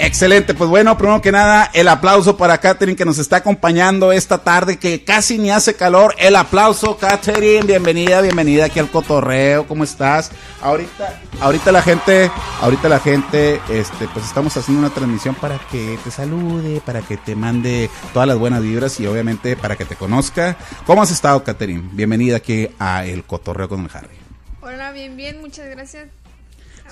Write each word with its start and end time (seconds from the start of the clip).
Excelente, 0.00 0.54
pues 0.54 0.70
bueno, 0.70 0.96
primero 0.96 1.20
que 1.20 1.32
nada, 1.32 1.68
el 1.74 1.88
aplauso 1.88 2.36
para 2.36 2.58
Katherine 2.58 2.96
que 2.96 3.04
nos 3.04 3.18
está 3.18 3.38
acompañando 3.38 4.12
esta 4.12 4.38
tarde, 4.38 4.78
que 4.78 5.02
casi 5.02 5.38
ni 5.38 5.50
hace 5.50 5.74
calor. 5.74 6.14
El 6.18 6.36
aplauso, 6.36 6.96
Katherine, 6.96 7.66
bienvenida, 7.66 8.20
bienvenida 8.20 8.66
aquí 8.66 8.78
al 8.78 8.90
cotorreo, 8.90 9.66
¿cómo 9.66 9.82
estás? 9.82 10.30
Ahorita, 10.62 11.20
ahorita 11.40 11.72
la 11.72 11.82
gente, 11.82 12.30
ahorita 12.60 12.88
la 12.88 13.00
gente, 13.00 13.60
este, 13.68 14.06
pues 14.14 14.24
estamos 14.24 14.56
haciendo 14.56 14.86
una 14.86 14.94
transmisión 14.94 15.34
para 15.34 15.58
que 15.70 15.98
te 16.04 16.12
salude, 16.12 16.80
para 16.86 17.02
que 17.02 17.16
te 17.16 17.34
mande 17.34 17.90
todas 18.12 18.28
las 18.28 18.38
buenas 18.38 18.62
vibras 18.62 19.00
y 19.00 19.06
obviamente 19.08 19.56
para 19.56 19.74
que 19.74 19.84
te 19.84 19.96
conozca. 19.96 20.56
¿Cómo 20.86 21.02
has 21.02 21.10
estado, 21.10 21.42
Katherine? 21.42 21.88
Bienvenida 21.92 22.36
aquí 22.36 22.70
a 22.78 23.04
El 23.04 23.24
Cotorreo 23.24 23.68
con 23.68 23.80
el 23.80 23.90
Harry. 23.92 24.16
Hola, 24.60 24.92
bien, 24.92 25.16
bien, 25.16 25.40
muchas 25.40 25.68
gracias. 25.68 26.06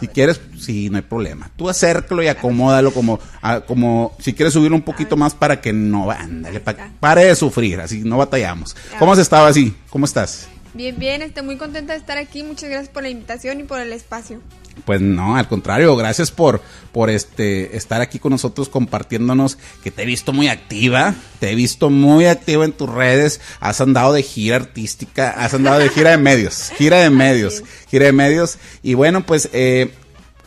Si 0.00 0.08
quieres, 0.08 0.40
sí, 0.58 0.90
no 0.90 0.96
hay 0.96 1.02
problema. 1.02 1.50
Tú 1.56 1.68
acércalo 1.68 2.22
y 2.22 2.28
acomódalo 2.28 2.92
como, 2.92 3.18
a- 3.42 3.60
como 3.60 4.14
si 4.18 4.32
quieres 4.34 4.52
subirlo 4.52 4.76
un 4.76 4.82
poquito 4.82 5.16
más 5.16 5.34
para 5.34 5.60
que 5.60 5.72
no, 5.72 6.10
ándale, 6.10 6.60
pa- 6.60 6.74
pare 7.00 7.24
de 7.26 7.34
sufrir, 7.36 7.80
así 7.80 8.02
no 8.04 8.18
batallamos. 8.18 8.76
¿Cómo 8.98 9.12
has 9.12 9.18
estado 9.18 9.46
así? 9.46 9.74
¿Cómo 9.90 10.04
estás? 10.04 10.48
Bien, 10.76 10.94
bien, 10.98 11.22
estoy 11.22 11.42
muy 11.42 11.56
contenta 11.56 11.94
de 11.94 11.98
estar 11.98 12.18
aquí. 12.18 12.42
Muchas 12.42 12.68
gracias 12.68 12.90
por 12.90 13.02
la 13.02 13.08
invitación 13.08 13.60
y 13.60 13.64
por 13.64 13.80
el 13.80 13.92
espacio. 13.92 14.40
Pues 14.84 15.00
no, 15.00 15.36
al 15.36 15.48
contrario, 15.48 15.96
gracias 15.96 16.30
por, 16.30 16.60
por 16.92 17.08
este, 17.08 17.74
estar 17.78 18.02
aquí 18.02 18.18
con 18.18 18.32
nosotros 18.32 18.68
compartiéndonos, 18.68 19.56
que 19.82 19.90
te 19.90 20.02
he 20.02 20.06
visto 20.06 20.34
muy 20.34 20.48
activa, 20.48 21.14
te 21.40 21.50
he 21.50 21.54
visto 21.54 21.88
muy 21.88 22.26
activa 22.26 22.66
en 22.66 22.72
tus 22.72 22.90
redes, 22.90 23.40
has 23.58 23.80
andado 23.80 24.12
de 24.12 24.22
gira 24.22 24.56
artística, 24.56 25.30
has 25.30 25.54
andado 25.54 25.78
de 25.78 25.88
gira 25.88 26.10
de 26.10 26.18
medios, 26.18 26.70
gira 26.76 26.98
de 26.98 27.08
medios, 27.08 27.62
gira 27.88 28.04
de 28.04 28.12
medios, 28.12 28.58
y 28.82 28.92
bueno, 28.92 29.24
pues, 29.24 29.48
eh, 29.54 29.92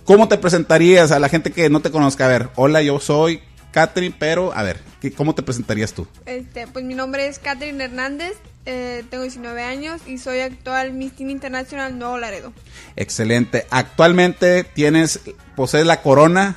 ¿cómo 0.05 0.27
te 0.27 0.37
presentarías 0.37 1.11
a 1.11 1.17
la 1.19 1.29
gente 1.29 1.51
que 1.51 1.67
no 1.71 1.79
te 1.79 1.89
conozca? 1.89 2.25
A 2.25 2.29
ver, 2.29 2.49
hola, 2.53 2.83
yo 2.83 2.99
soy 2.99 3.39
Catherine, 3.71 4.15
pero, 4.19 4.53
a 4.53 4.61
ver, 4.61 4.79
¿qué- 5.01 5.11
¿cómo 5.11 5.33
te 5.33 5.41
presentarías 5.41 5.93
tú? 5.93 6.05
Este, 6.27 6.67
pues 6.67 6.85
mi 6.85 6.93
nombre 6.93 7.25
es 7.27 7.39
Catherine 7.39 7.83
Hernández, 7.83 8.33
eh, 8.71 9.03
tengo 9.09 9.23
19 9.23 9.63
años 9.63 9.99
y 10.05 10.19
soy 10.19 10.41
actual 10.41 10.93
Miss 10.93 11.13
Teen 11.13 11.31
International 11.31 11.97
Nuevo 11.97 12.19
Laredo. 12.19 12.53
Excelente. 12.95 13.65
Actualmente 13.71 14.63
tienes, 14.63 15.21
posees 15.55 15.87
la 15.87 16.03
corona 16.03 16.55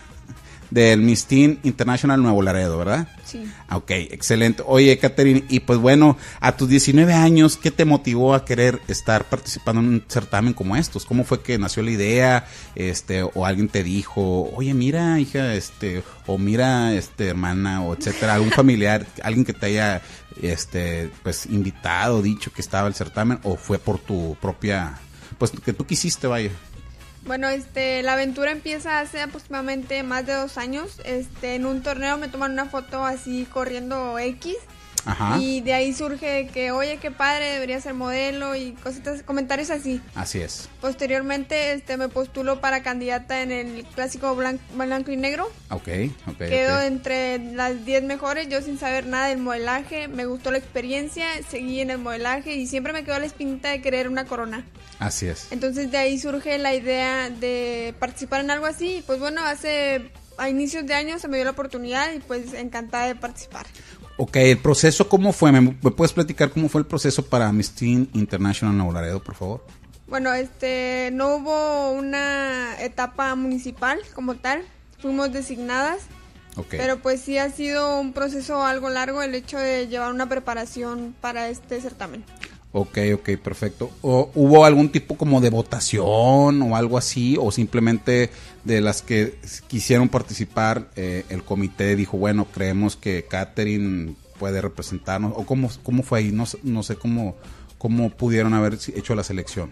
del 0.71 1.01
Miss 1.01 1.27
Teen 1.27 1.59
International 1.63 2.23
Nuevo 2.23 2.43
Laredo, 2.43 2.79
¿verdad? 2.79 3.09
Sí. 3.25 3.45
Ah, 3.69 3.77
Ok, 3.77 3.91
excelente. 3.91 4.63
Oye, 4.67 4.99
Catherine, 4.99 5.45
y 5.49 5.61
pues 5.61 5.79
bueno, 5.79 6.17
a 6.41 6.57
tus 6.57 6.69
19 6.69 7.13
años, 7.15 7.57
¿qué 7.57 7.71
te 7.71 7.85
motivó 7.85 8.35
a 8.35 8.45
querer 8.45 8.81
estar 8.89 9.25
participando 9.25 9.81
en 9.81 9.89
un 9.89 10.05
certamen 10.09 10.53
como 10.55 10.77
estos? 10.77 11.05
¿Cómo 11.05 11.25
fue 11.25 11.43
que 11.43 11.59
nació 11.59 11.83
la 11.83 11.91
idea? 11.91 12.47
Este, 12.75 13.23
o 13.23 13.47
alguien 13.47 13.69
te 13.69 13.83
dijo, 13.83 14.51
oye, 14.55 14.73
mira, 14.75 15.19
hija, 15.21 15.55
este, 15.55 16.03
o 16.27 16.39
mira, 16.39 16.93
este, 16.95 17.29
hermana, 17.29 17.83
o 17.83 17.95
etcétera, 17.95 18.35
algún 18.35 18.51
familiar, 18.51 19.07
alguien 19.23 19.45
que 19.45 19.53
te 19.53 19.67
haya, 19.67 20.03
este, 20.41 21.11
pues, 21.23 21.47
invitado, 21.47 22.23
dicho 22.23 22.53
que 22.53 22.63
estaba 22.63 22.89
el 22.89 22.95
certamen, 22.95 23.41
o 23.43 23.57
fue 23.57 23.79
por 23.79 23.99
tu 23.99 24.37
propia, 24.41 24.99
pues, 25.39 25.51
que 25.51 25.73
tú 25.73 25.87
quisiste, 25.87 26.27
vaya. 26.27 26.51
Bueno, 27.25 27.49
este, 27.49 28.03
la 28.03 28.15
aventura 28.15 28.51
empieza 28.51 28.99
hace 28.99 29.21
aproximadamente 29.21 30.03
más 30.03 30.27
de 30.27 30.35
dos 30.35 30.59
años. 30.59 31.01
Este, 31.05 31.55
en 31.55 31.67
un 31.67 31.83
torneo 31.83 32.19
me 32.19 32.29
toman 32.29 32.53
una 32.53 32.67
foto 32.67 33.05
así 33.05 33.47
corriendo 33.53 34.19
X. 34.19 34.57
Ajá. 35.05 35.39
Y 35.41 35.61
de 35.63 35.75
ahí 35.75 35.93
surge 35.93 36.49
que, 36.53 36.71
oye, 36.71 36.99
qué 36.99 37.11
padre, 37.11 37.53
debería 37.53 37.81
ser 37.81 37.95
modelo 37.95 38.55
y 38.55 38.73
cositas, 38.73 39.23
comentarios 39.23 39.71
así. 39.71 40.01
Así 40.15 40.39
es. 40.41 40.69
Posteriormente, 40.81 41.73
este, 41.73 41.97
me 41.97 42.09
postulo 42.09 42.61
para 42.61 42.83
candidata 42.83 43.43
en 43.43 43.51
el 43.51 43.85
clásico 43.95 44.37
blan- 44.37 44.61
blanco 44.75 45.11
y 45.11 45.17
negro. 45.17 45.51
Ok, 45.71 45.89
ok. 46.29 46.39
Quedo 46.39 46.81
entre 46.83 47.39
las 47.55 47.85
10 47.85 48.05
mejores, 48.05 48.49
yo 48.49 48.63
sin 48.63 48.79
saber 48.79 49.07
nada 49.07 49.27
del 49.29 49.39
modelaje, 49.39 50.07
me 50.09 50.27
gustó 50.27 50.51
la 50.51 50.59
experiencia, 50.59 51.27
seguí 51.51 51.81
en 51.81 51.91
el 51.91 51.99
modelaje 51.99 52.55
y 52.55 52.67
siempre 52.67 52.93
me 52.93 53.03
quedó 53.05 53.19
la 53.19 53.27
espinita 53.27 53.71
de 53.71 53.81
querer 53.83 54.09
una 54.09 54.27
corona. 54.27 54.65
Así 54.99 55.27
es. 55.27 55.49
Entonces 55.51 55.91
de 55.91 55.99
ahí 55.99 56.19
surge 56.19 56.59
la 56.59 56.75
idea 56.75 57.29
de 57.31 57.95
participar 57.99 58.41
en 58.43 58.51
algo 58.53 58.67
así. 58.67 58.99
Y 58.99 59.03
pues 59.03 59.19
bueno, 59.19 59.43
hace 59.43 60.11
a 60.39 60.49
inicios 60.49 60.87
de 60.87 60.95
año 60.95 61.19
se 61.19 61.29
me 61.29 61.37
dio 61.37 61.45
la 61.45 61.51
oportunidad 61.51 62.13
y 62.15 62.19
pues 62.21 62.55
encantada 62.55 63.07
de 63.07 63.15
participar. 63.17 63.67
Ok, 64.25 64.37
el 64.37 64.59
proceso, 64.59 65.09
¿cómo 65.09 65.33
fue? 65.33 65.51
¿Me, 65.51 65.61
me 65.61 65.73
puedes 65.91 66.13
platicar 66.13 66.51
cómo 66.51 66.69
fue 66.69 66.81
el 66.81 66.87
proceso 66.87 67.27
para 67.27 67.53
Teen 67.77 68.09
International 68.13 68.77
Nuevo 68.77 68.93
Laredo, 68.93 69.21
por 69.21 69.35
favor? 69.35 69.67
Bueno, 70.07 70.33
este, 70.33 71.11
no 71.13 71.35
hubo 71.35 71.91
una 71.91 72.81
etapa 72.81 73.35
municipal 73.35 73.99
como 74.15 74.37
tal, 74.37 74.63
fuimos 75.01 75.33
designadas, 75.33 76.03
Ok. 76.55 76.67
pero 76.71 77.01
pues 77.01 77.21
sí 77.21 77.37
ha 77.37 77.51
sido 77.51 77.99
un 77.99 78.13
proceso 78.13 78.65
algo 78.65 78.91
largo 78.91 79.23
el 79.23 79.35
hecho 79.35 79.59
de 79.59 79.89
llevar 79.89 80.13
una 80.13 80.29
preparación 80.29 81.17
para 81.21 81.49
este 81.49 81.81
certamen. 81.81 82.25
Ok, 82.75 82.99
ok, 83.15 83.31
perfecto. 83.43 83.91
¿O 84.01 84.31
¿Hubo 84.35 84.65
algún 84.65 84.91
tipo 84.91 85.17
como 85.19 85.41
de 85.43 85.51
votación 85.51 86.63
o 86.63 86.75
algo 86.77 86.97
así? 86.97 87.37
¿O 87.39 87.53
simplemente 87.53 88.31
de 88.65 88.81
las 88.81 89.03
que 89.03 89.39
quisieron 89.69 90.09
participar, 90.09 90.89
eh, 90.97 91.25
el 91.29 91.43
comité 91.43 91.97
dijo, 91.97 92.17
bueno, 92.17 92.47
creemos 92.47 92.97
que 92.97 93.25
Catherine 93.29 94.15
puede 94.39 94.63
representarnos? 94.63 95.33
¿O 95.37 95.45
cómo, 95.45 95.71
cómo 95.83 96.03
fue 96.03 96.21
ahí? 96.21 96.33
No, 96.33 96.47
sé- 96.47 96.59
no 96.63 96.83
sé 96.83 96.97
cómo, 96.97 97.37
cómo 97.77 98.09
pudieron 98.11 98.55
haber 98.55 98.79
hecho 98.95 99.15
la 99.15 99.23
selección. 99.25 99.71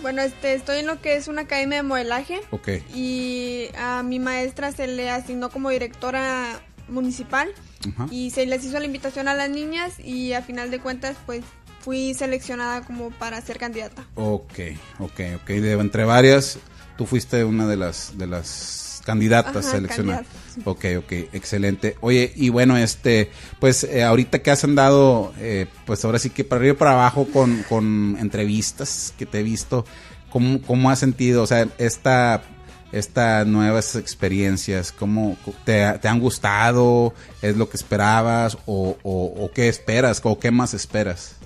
Bueno, 0.00 0.22
este, 0.22 0.54
estoy 0.54 0.78
en 0.78 0.86
lo 0.86 1.00
que 1.02 1.16
es 1.16 1.26
una 1.28 1.42
academia 1.42 1.78
de 1.78 1.82
modelaje 1.82 2.40
Ok, 2.52 2.68
y 2.94 3.66
a 3.76 4.02
mi 4.02 4.18
maestra 4.18 4.72
se 4.72 4.86
le 4.86 5.10
asignó 5.10 5.50
como 5.50 5.68
directora 5.68 6.60
municipal 6.88 7.50
y 8.10 8.30
se 8.30 8.46
les 8.46 8.64
hizo 8.64 8.78
la 8.78 8.86
invitación 8.86 9.28
a 9.28 9.34
las 9.34 9.50
niñas 9.50 9.98
y 10.00 10.32
a 10.32 10.42
final 10.42 10.70
de 10.70 10.80
cuentas 10.80 11.16
pues 11.26 11.42
fui 11.80 12.14
seleccionada 12.14 12.82
como 12.82 13.10
para 13.10 13.40
ser 13.40 13.58
candidata. 13.58 14.04
ok, 14.14 14.52
ok, 14.98 15.20
ok. 15.36 15.46
De 15.48 15.72
entre 15.72 16.04
varias, 16.04 16.58
tú 16.96 17.06
fuiste 17.06 17.44
una 17.44 17.66
de 17.66 17.76
las, 17.76 18.12
de 18.16 18.26
las 18.26 19.02
candidatas 19.04 19.64
Ajá, 19.66 19.76
seleccionadas. 19.76 20.26
candidata. 20.26 20.70
Ok, 20.70 20.84
ok, 20.98 21.12
excelente. 21.32 21.96
Oye, 22.00 22.32
y 22.36 22.50
bueno, 22.50 22.76
este, 22.76 23.30
pues 23.58 23.84
eh, 23.84 24.02
ahorita 24.04 24.40
que 24.40 24.50
has 24.50 24.62
andado, 24.64 25.32
eh, 25.38 25.66
pues 25.86 26.04
ahora 26.04 26.18
sí 26.18 26.30
que 26.30 26.44
para 26.44 26.60
arriba 26.60 26.74
y 26.74 26.76
para 26.76 26.92
abajo 26.92 27.26
con, 27.32 27.62
con 27.68 28.16
entrevistas 28.20 29.14
que 29.18 29.24
te 29.26 29.40
he 29.40 29.42
visto, 29.42 29.86
¿cómo, 30.30 30.60
cómo 30.62 30.90
has 30.90 30.98
sentido? 30.98 31.42
O 31.42 31.46
sea, 31.46 31.66
esta, 31.78 32.42
estas 32.92 33.46
nuevas 33.46 33.96
experiencias, 33.96 34.92
¿cómo 34.92 35.36
te, 35.64 35.98
te 35.98 36.08
han 36.08 36.20
gustado? 36.20 37.14
¿Es 37.40 37.56
lo 37.56 37.70
que 37.70 37.78
esperabas? 37.78 38.58
¿O, 38.66 38.98
o, 39.02 39.44
o 39.44 39.50
qué 39.52 39.68
esperas? 39.68 40.20
¿O 40.24 40.38
qué 40.38 40.50
más 40.50 40.74
esperas? 40.74 41.36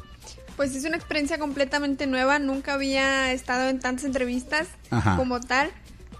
Pues 0.56 0.74
es 0.76 0.84
una 0.84 0.96
experiencia 0.96 1.38
completamente 1.38 2.06
nueva, 2.06 2.38
nunca 2.38 2.74
había 2.74 3.32
estado 3.32 3.68
en 3.68 3.80
tantas 3.80 4.04
entrevistas 4.04 4.68
Ajá. 4.90 5.16
como 5.16 5.40
tal, 5.40 5.70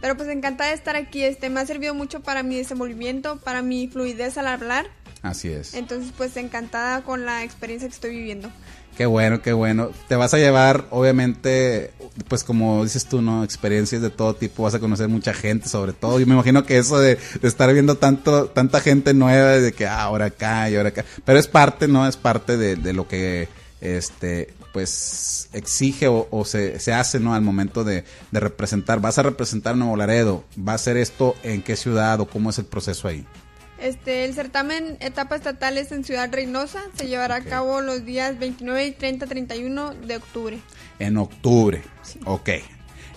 pero 0.00 0.17
pues 0.17 0.28
encantada 0.28 0.71
de 0.71 0.77
estar 0.77 0.97
aquí, 0.97 1.22
este 1.22 1.50
me 1.50 1.61
ha 1.61 1.67
servido 1.67 1.95
mucho 1.95 2.21
para 2.21 2.43
mi 2.43 2.56
desenvolvimiento, 2.56 3.39
para 3.39 3.62
mi 3.62 3.87
fluidez 3.89 4.37
al 4.37 4.49
hablar, 4.49 4.87
Así 5.23 5.49
es. 5.49 5.75
entonces 5.75 6.12
pues 6.17 6.37
encantada 6.37 7.03
con 7.03 7.25
la 7.25 7.44
experiencia 7.44 7.89
que 7.89 7.94
estoy 7.94 8.11
viviendo. 8.11 8.50
Qué 8.97 9.06
bueno, 9.06 9.43
qué 9.43 9.53
bueno. 9.53 9.91
Te 10.09 10.15
vas 10.15 10.34
a 10.34 10.39
llevar, 10.39 10.87
obviamente, 10.91 11.91
pues 12.28 12.44
como 12.44 12.84
dices 12.84 13.06
tú, 13.06 13.23
¿no? 13.23 13.43
Experiencias 13.43 14.00
de 14.00 14.11
todo 14.11 14.37
tipo, 14.37 14.62
vas 14.62 14.75
a 14.75 14.78
conocer 14.78 15.09
mucha 15.09 15.34
gente 15.34 15.69
sobre 15.69 15.93
todo. 15.93 16.21
Yo 16.21 16.27
me 16.28 16.34
imagino 16.34 16.65
que 16.65 16.78
eso 16.78 17.00
de, 17.00 17.17
de 17.41 17.49
estar 17.49 17.73
viendo 17.73 17.97
tanto, 17.97 18.47
tanta 18.47 18.81
gente 18.81 19.12
nueva, 19.12 19.59
de 19.59 19.73
que 19.73 19.89
ah, 19.89 20.03
ahora 20.03 20.27
acá 20.27 20.71
y 20.71 20.77
ahora 20.77 20.91
acá. 20.91 21.05
Pero 21.25 21.41
es 21.41 21.49
parte, 21.49 21.89
¿no? 21.89 22.06
Es 22.06 22.17
parte 22.17 22.56
de, 22.56 22.77
de 22.77 22.93
lo 22.93 23.09
que, 23.09 23.49
este, 23.84 24.55
pues 24.72 25.49
exige 25.53 26.09
o, 26.09 26.27
o 26.31 26.45
se, 26.45 26.81
se 26.81 26.93
hace, 26.93 27.21
¿no? 27.21 27.34
Al 27.34 27.43
momento 27.43 27.84
de, 27.84 28.05
de 28.31 28.41
representar. 28.41 29.00
Vas 29.00 29.19
a 29.19 29.22
representar 29.22 29.77
Nuevo 29.77 29.97
Laredo. 29.97 30.45
¿Va 30.56 30.72
a 30.72 30.77
hacer 30.77 30.97
esto 30.97 31.37
en 31.43 31.62
qué 31.62 31.77
ciudad 31.77 32.21
o 32.21 32.27
cómo 32.27 32.50
es 32.50 32.59
el 32.59 32.65
proceso 32.65 33.09
ahí? 33.09 33.27
Este, 33.79 34.25
el 34.25 34.35
certamen 34.35 34.97
etapa 35.00 35.37
estatal 35.37 35.76
es 35.76 35.93
en 35.93 36.05
Ciudad 36.05 36.32
Reynosa, 36.32 36.81
se 36.94 37.06
llevará 37.06 37.35
a 37.35 37.44
cabo 37.44 37.82
los 37.82 38.05
días 38.05 38.38
29 38.38 38.87
y 38.87 38.93
30, 38.93 39.26
31 39.26 39.94
de 39.94 40.17
octubre. 40.17 40.58
En 40.99 41.19
octubre. 41.19 41.82
Ok. 42.25 42.50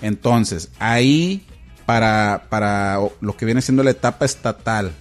Entonces, 0.02 0.70
ahí 0.80 1.46
para, 1.86 2.48
para 2.50 3.00
lo 3.22 3.38
que 3.38 3.46
viene 3.46 3.62
siendo 3.62 3.82
la 3.82 3.92
etapa 3.92 4.26
estatal, 4.26 4.92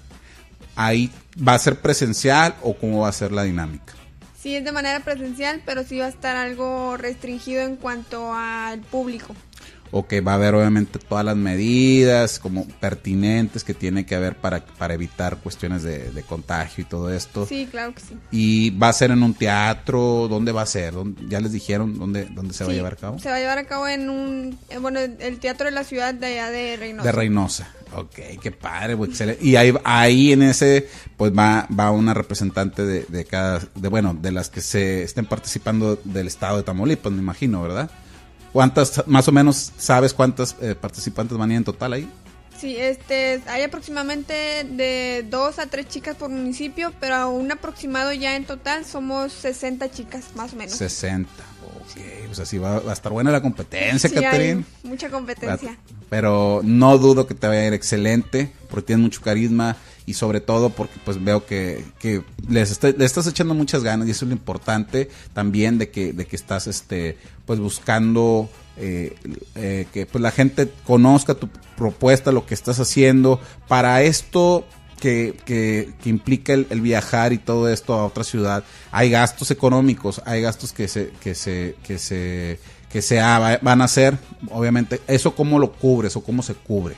ahí 0.76 1.10
va 1.36 1.54
a 1.54 1.58
ser 1.58 1.80
presencial 1.80 2.54
o 2.62 2.76
cómo 2.76 3.00
va 3.00 3.08
a 3.08 3.12
ser 3.12 3.32
la 3.32 3.42
dinámica. 3.42 3.94
Sí, 4.46 4.54
es 4.54 4.64
de 4.64 4.70
manera 4.70 5.00
presencial, 5.00 5.60
pero 5.66 5.82
sí 5.82 5.98
va 5.98 6.06
a 6.06 6.08
estar 6.08 6.36
algo 6.36 6.96
restringido 6.96 7.62
en 7.62 7.74
cuanto 7.74 8.32
al 8.32 8.78
público. 8.78 9.34
O 9.90 10.06
que 10.06 10.20
va 10.20 10.32
a 10.32 10.34
haber 10.36 10.54
obviamente 10.54 10.98
todas 10.98 11.24
las 11.24 11.36
medidas 11.36 12.38
como 12.38 12.66
pertinentes 12.80 13.64
que 13.64 13.74
tiene 13.74 14.04
que 14.06 14.14
haber 14.14 14.36
para, 14.36 14.64
para 14.64 14.94
evitar 14.94 15.38
cuestiones 15.38 15.82
de, 15.82 16.10
de 16.10 16.22
contagio 16.22 16.82
y 16.82 16.86
todo 16.86 17.12
esto. 17.12 17.46
Sí, 17.46 17.68
claro 17.70 17.94
que 17.94 18.00
sí. 18.00 18.16
Y 18.30 18.70
va 18.70 18.88
a 18.88 18.92
ser 18.92 19.10
en 19.10 19.22
un 19.22 19.34
teatro, 19.34 20.26
¿dónde 20.28 20.52
va 20.52 20.62
a 20.62 20.66
ser? 20.66 20.94
¿Dónde- 20.94 21.22
¿Ya 21.28 21.40
les 21.40 21.52
dijeron 21.52 21.98
dónde, 21.98 22.26
dónde 22.26 22.52
se 22.54 22.64
va 22.64 22.70
a 22.70 22.74
llevar 22.74 22.94
a 22.94 22.96
cabo? 22.96 23.18
Se 23.18 23.28
va 23.28 23.36
a 23.36 23.38
llevar 23.40 23.58
a 23.58 23.64
cabo 23.64 23.86
en 23.88 24.10
un, 24.10 24.58
eh, 24.70 24.78
bueno, 24.78 24.98
el 25.00 25.38
Teatro 25.38 25.66
de 25.66 25.72
la 25.72 25.84
Ciudad 25.84 26.14
de 26.14 26.26
allá 26.26 26.50
de 26.50 26.76
Reynosa. 26.76 27.06
De 27.06 27.12
Reynosa. 27.12 27.68
Ok, 27.94 28.18
qué 28.42 28.50
padre, 28.50 28.94
excelente. 28.94 29.42
Y 29.44 29.56
ahí, 29.56 29.72
ahí 29.84 30.32
en 30.32 30.42
ese, 30.42 30.88
pues 31.16 31.32
va, 31.32 31.66
va 31.78 31.90
una 31.92 32.12
representante 32.14 32.84
de, 32.84 33.04
de 33.08 33.24
cada, 33.24 33.60
de 33.74 33.88
bueno, 33.88 34.12
de 34.20 34.32
las 34.32 34.50
que 34.50 34.60
se 34.60 35.04
estén 35.04 35.24
participando 35.26 35.98
del 36.04 36.26
estado 36.26 36.56
de 36.58 36.62
Tamaulipas, 36.64 37.12
me 37.12 37.20
imagino, 37.20 37.62
¿verdad? 37.62 37.90
¿Cuántas, 38.52 39.06
más 39.06 39.28
o 39.28 39.32
menos, 39.32 39.72
sabes 39.76 40.14
cuántas 40.14 40.56
eh, 40.60 40.74
participantes 40.74 41.36
van 41.36 41.50
a 41.50 41.52
ir 41.54 41.58
en 41.58 41.64
total 41.64 41.92
ahí? 41.92 42.08
Sí, 42.58 42.74
este, 42.76 43.42
hay 43.48 43.62
aproximadamente 43.64 44.64
de 44.64 45.26
dos 45.28 45.58
a 45.58 45.66
tres 45.66 45.88
chicas 45.88 46.16
por 46.16 46.30
municipio, 46.30 46.90
pero 47.00 47.28
un 47.30 47.52
aproximado 47.52 48.12
ya 48.14 48.34
en 48.34 48.44
total 48.46 48.86
somos 48.86 49.32
60 49.34 49.90
chicas, 49.90 50.24
más 50.34 50.54
o 50.54 50.56
menos. 50.56 50.74
60. 50.74 51.28
Ok, 51.28 52.02
pues 52.26 52.38
así 52.40 52.56
va, 52.56 52.80
va 52.80 52.90
a 52.90 52.94
estar 52.94 53.12
buena 53.12 53.30
la 53.30 53.42
competencia, 53.42 54.08
Sí, 54.10 54.16
hay 54.16 54.22
Catherine. 54.24 54.64
mucha 54.84 55.10
competencia. 55.10 55.76
Pero 56.08 56.62
no 56.64 56.96
dudo 56.96 57.26
que 57.26 57.34
te 57.34 57.46
vaya 57.46 57.60
a 57.60 57.66
ir 57.66 57.74
excelente, 57.74 58.50
porque 58.70 58.86
tienes 58.86 59.02
mucho 59.02 59.20
carisma 59.20 59.76
y 60.06 60.14
sobre 60.14 60.40
todo 60.40 60.70
porque 60.70 60.94
pues 61.04 61.22
veo 61.22 61.44
que, 61.44 61.84
que 61.98 62.22
les 62.48 62.82
le 62.82 63.04
estás 63.04 63.26
echando 63.26 63.54
muchas 63.54 63.82
ganas 63.82 64.06
y 64.06 64.12
eso 64.12 64.24
es 64.24 64.28
lo 64.30 64.36
importante 64.36 65.10
también 65.34 65.78
de 65.78 65.90
que, 65.90 66.12
de 66.12 66.26
que 66.26 66.36
estás 66.36 66.68
este 66.68 67.18
pues 67.44 67.58
buscando 67.58 68.48
eh, 68.78 69.16
eh, 69.54 69.86
que 69.92 70.04
pues 70.04 70.20
la 70.20 70.30
gente 70.30 70.70
conozca 70.84 71.34
tu 71.34 71.48
propuesta, 71.76 72.30
lo 72.30 72.44
que 72.44 72.54
estás 72.54 72.78
haciendo. 72.78 73.40
Para 73.68 74.02
esto 74.02 74.66
que, 75.00 75.34
que, 75.46 75.94
que 76.02 76.10
implica 76.10 76.52
el, 76.52 76.80
viajar 76.80 77.32
y 77.32 77.38
todo 77.38 77.68
esto 77.70 77.94
a 77.94 78.04
otra 78.04 78.24
ciudad, 78.24 78.64
hay 78.92 79.10
gastos 79.10 79.50
económicos, 79.50 80.20
hay 80.26 80.42
gastos 80.42 80.72
que 80.72 80.88
se, 80.88 81.10
que 81.20 81.34
se, 81.34 81.76
que 81.84 81.98
se, 81.98 82.58
que 82.90 83.00
se 83.00 83.18
van 83.18 83.80
a 83.80 83.84
hacer, 83.84 84.18
obviamente, 84.50 85.00
eso 85.06 85.34
cómo 85.34 85.58
lo 85.58 85.72
cubres 85.72 86.16
o 86.16 86.22
cómo 86.22 86.42
se 86.42 86.54
cubre. 86.54 86.96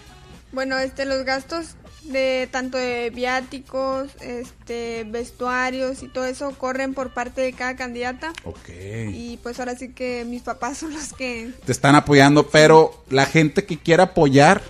Bueno, 0.53 0.79
este, 0.79 1.05
los 1.05 1.25
gastos 1.25 1.77
de 2.09 2.49
tanto 2.51 2.79
de 2.79 3.11
viáticos, 3.11 4.11
este, 4.21 5.05
vestuarios 5.09 6.03
y 6.03 6.09
todo 6.09 6.25
eso 6.25 6.51
corren 6.53 6.95
por 6.95 7.13
parte 7.13 7.41
de 7.41 7.53
cada 7.53 7.77
candidata. 7.77 8.33
Ok. 8.45 8.69
Y 9.13 9.39
pues 9.43 9.59
ahora 9.59 9.77
sí 9.77 9.91
que 9.91 10.25
mis 10.25 10.43
papás 10.43 10.79
son 10.79 10.93
los 10.93 11.13
que 11.13 11.51
Te 11.65 11.73
están 11.73 11.95
apoyando, 11.95 12.49
pero 12.49 13.05
la 13.11 13.27
gente 13.27 13.65
que 13.65 13.79
quiera 13.79 14.05
apoyar, 14.05 14.63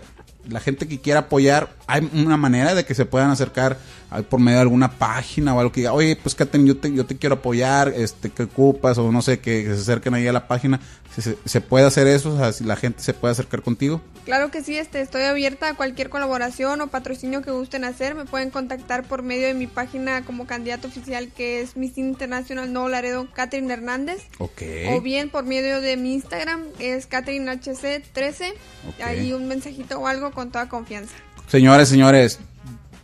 la 0.49 0.61
gente 0.61 0.89
que 0.89 1.01
quiera 1.01 1.21
apoyar, 1.21 1.71
hay 1.87 2.09
una 2.13 2.37
manera 2.37 2.75
de 2.75 2.85
que 2.85 2.95
se 2.95 3.05
puedan 3.05 3.31
acercar 3.31 3.79
por 4.29 4.41
medio 4.41 4.59
de 4.59 4.63
alguna 4.63 4.91
página 4.91 5.55
o 5.55 5.61
algo 5.61 5.73
que 5.73 5.81
diga, 5.81 5.93
oye, 5.93 6.17
pues 6.17 6.35
Catherine, 6.35 6.67
yo 6.67 6.79
te, 6.79 6.93
yo 6.93 7.05
te 7.05 7.17
quiero 7.17 7.37
apoyar, 7.37 7.93
este, 7.95 8.31
¿qué 8.31 8.45
ocupas? 8.45 8.97
O 8.99 9.13
no 9.13 9.23
sé, 9.23 9.41
que, 9.41 9.65
que 9.65 9.75
se 9.75 9.81
acerquen 9.81 10.15
ahí 10.15 10.27
a 10.27 10.33
la 10.33 10.49
página. 10.49 10.81
¿Se, 11.15 11.23
se, 11.23 11.39
se 11.45 11.61
puede 11.61 11.87
hacer 11.87 12.07
eso? 12.07 12.35
O 12.35 12.39
sea, 12.39 12.53
si 12.53 12.65
la 12.65 12.77
gente 12.77 13.03
se 13.03 13.13
puede 13.13 13.33
acercar 13.33 13.63
contigo. 13.63 14.01
Claro 14.25 14.51
que 14.51 14.63
sí, 14.63 14.77
este, 14.77 15.01
estoy 15.01 15.23
abierta 15.23 15.69
a 15.71 15.75
cualquier 15.75 16.11
colaboración 16.11 16.81
o 16.83 16.89
patrocinio 16.89 17.41
que 17.41 17.51
gusten 17.51 17.85
hacer. 17.85 18.15
Me 18.15 18.27
pueden 18.27 18.51
contactar 18.51 19.05
por 19.05 19.23
medio 19.23 19.47
de 19.47 19.55
mi 19.55 19.67
página 19.67 20.23
como 20.23 20.47
candidato 20.47 20.89
oficial 20.89 21.29
que 21.35 21.61
es 21.61 21.77
Miss 21.77 21.97
International 21.97 22.71
No 22.71 22.89
Laredo, 22.89 23.27
Catherine 23.33 23.73
Hernández. 23.73 24.23
Ok. 24.39 24.63
O 24.91 25.01
bien 25.01 25.31
por 25.31 25.45
medio 25.45 25.81
de 25.81 25.97
mi 25.97 26.13
Instagram, 26.13 26.65
que 26.77 26.95
es 26.95 27.09
CatherineHC13. 27.09 28.53
Ok. 28.89 29.01
Ahí 29.03 29.33
un 29.33 29.49
mensajito 29.49 29.99
o 29.99 30.07
algo 30.07 30.31
con 30.31 30.51
toda 30.51 30.69
confianza. 30.69 31.15
Señores, 31.47 31.89
señores, 31.89 32.39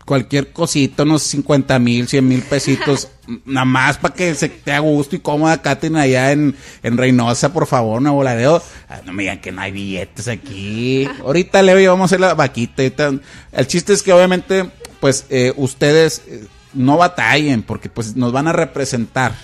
cualquier 0.04 0.52
cosita, 0.52 1.02
unos 1.02 1.22
50 1.22 1.78
mil, 1.78 2.06
100 2.08 2.28
mil 2.28 2.42
pesitos, 2.42 3.08
nada 3.44 3.64
más 3.64 3.98
para 3.98 4.14
que 4.14 4.34
se 4.34 4.48
te 4.48 4.72
a 4.72 4.80
gusto 4.80 5.16
y 5.16 5.20
cómoda, 5.20 5.62
Catherine, 5.62 6.00
allá 6.00 6.32
en, 6.32 6.54
en 6.82 6.96
Reynosa, 6.96 7.52
por 7.52 7.66
favor, 7.66 8.02
Nuevo 8.02 8.22
Laredo. 8.22 8.62
Ah, 8.88 9.00
no 9.04 9.12
me 9.12 9.22
digan 9.22 9.40
que 9.40 9.52
no 9.52 9.62
hay 9.62 9.72
billetes 9.72 10.28
aquí. 10.28 11.08
Ahorita, 11.20 11.62
Leo, 11.62 11.80
y 11.80 11.86
vamos 11.86 12.02
a 12.02 12.06
hacer 12.06 12.20
la 12.20 12.34
vaquita. 12.34 12.82
El 12.82 13.66
chiste 13.66 13.92
es 13.92 14.02
que, 14.02 14.12
obviamente, 14.12 14.68
pues, 15.00 15.26
eh, 15.30 15.52
ustedes 15.56 16.22
eh, 16.26 16.46
no 16.74 16.96
batallen, 16.96 17.62
porque, 17.62 17.88
pues, 17.88 18.16
nos 18.16 18.32
van 18.32 18.48
a 18.48 18.52
representar. 18.52 19.34